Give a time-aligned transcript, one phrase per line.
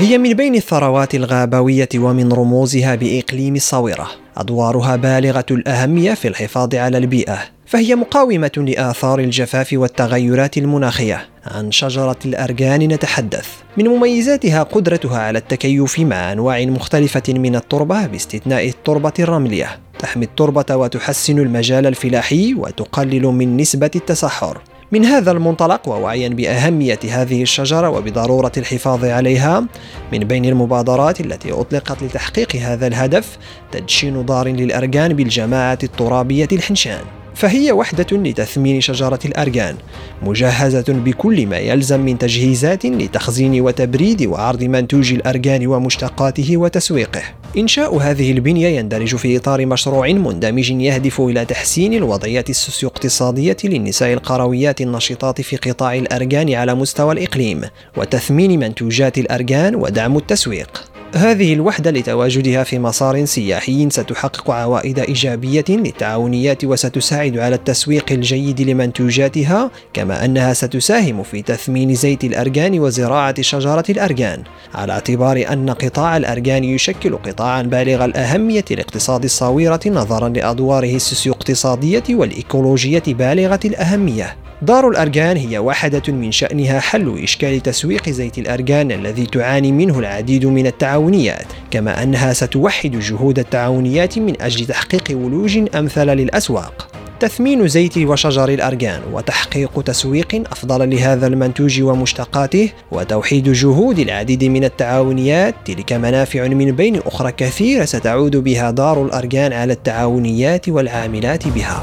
[0.00, 6.98] هي من بين الثروات الغابوية ومن رموزها بإقليم الصويرة أدوارها بالغة الأهمية في الحفاظ على
[6.98, 7.38] البيئة.
[7.66, 11.28] فهي مقاومة لآثار الجفاف والتغيرات المناخية.
[11.46, 13.48] عن شجرة الأرجان نتحدث.
[13.76, 19.80] من مميزاتها قدرتها على التكيف مع أنواع مختلفة من التربة باستثناء التربة الرملية.
[19.98, 24.58] تحمي التربة وتحسن المجال الفلاحي وتقلل من نسبة التصحر
[24.92, 29.64] من هذا المنطلق ووعيا بأهمية هذه الشجرة وبضرورة الحفاظ عليها
[30.12, 33.38] من بين المبادرات التي أطلقت لتحقيق هذا الهدف
[33.72, 37.17] تدشين دار للأرجان بالجماعة الترابية الحنشان.
[37.38, 39.76] فهي وحدة لتثمين شجرة الأرجان
[40.22, 47.22] مجهزة بكل ما يلزم من تجهيزات لتخزين وتبريد وعرض منتوج الأرجان ومشتقاته وتسويقه.
[47.58, 54.80] إنشاء هذه البنية يندرج في إطار مشروع مندمج يهدف إلى تحسين الوضعية السوسيو-اقتصادية للنساء القرويات
[54.80, 57.60] النشطات في قطاع الأرجان على مستوى الإقليم
[57.96, 60.97] وتثمين منتوجات الأرجان ودعم التسويق.
[61.14, 69.70] هذه الوحدة لتواجدها في مسار سياحي ستحقق عوائد إيجابية للتعاونيات وستساعد على التسويق الجيد لمنتوجاتها
[69.92, 74.42] كما أنها ستساهم في تثمين زيت الأرجان وزراعة شجرة الأرجان
[74.74, 83.02] على اعتبار أن قطاع الأرجان يشكل قطاعا بالغ الأهمية لاقتصاد الصويرة نظرا لأدواره السوسيو-اقتصادية والإيكولوجية
[83.06, 84.36] بالغة الأهمية.
[84.62, 90.46] دار الأرجان هي واحدة من شأنها حل إشكال تسويق زيت الأرجان الذي تعاني منه العديد
[90.46, 90.66] من
[90.98, 96.88] التعاونيات كما أنها ستوحد جهود التعاونيات من أجل تحقيق ولوج أمثل للأسواق.
[97.20, 105.54] تثمين زيت وشجر الأرجان وتحقيق تسويق أفضل لهذا المنتوج ومشتقاته وتوحيد جهود العديد من التعاونيات
[105.64, 111.82] تلك منافع من بين أخرى كثيرة ستعود بها دار الأرجان على التعاونيات والعاملات بها.